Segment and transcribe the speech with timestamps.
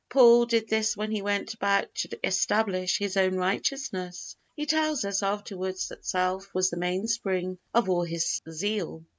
[0.09, 4.35] Paul did this when he went about to establish his own righteousness.
[4.55, 9.05] He tells us afterwards that self was the mainspring of all his zeal.